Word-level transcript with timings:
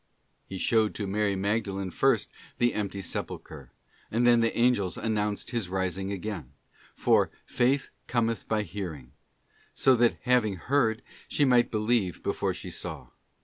He 0.49 0.57
showed 0.57 0.95
to 0.95 1.05
Mary 1.05 1.35
Magdalen 1.35 1.91
first 1.91 2.31
the 2.57 2.73
empty 2.73 3.03
sepulchre, 3.03 3.71
and 4.09 4.25
then 4.25 4.39
the 4.39 4.57
Angels 4.57 4.97
announced 4.97 5.51
His 5.51 5.69
rising 5.69 6.11
again; 6.11 6.53
f 6.97 7.03
for 7.03 7.29
'Faith 7.45 7.89
cometh 8.07 8.47
by 8.47 8.63
hearing,' 8.63 9.11
{so 9.83 9.95
that 9.97 10.17
having 10.23 10.55
heard, 10.55 11.03
she 11.27 11.45
might 11.45 11.69
believe 11.69 12.23
before 12.23 12.55
she 12.55 12.71
saw. 12.71 13.09